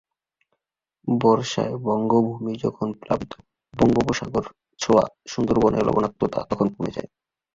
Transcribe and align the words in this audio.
বর্ষায় 1.07 1.73
বঙ্গভূমি 1.85 2.53
যখন 2.63 2.87
প্লাবিত, 2.93 3.31
বঙ্গোপসাগর 3.73 4.45
ছোঁয়া 4.79 5.03
সুন্দরবনের 5.27 5.83
লবণাক্ততা 5.87 6.39
তখন 6.49 6.67
কমে 6.73 6.91
যায়। 6.91 7.09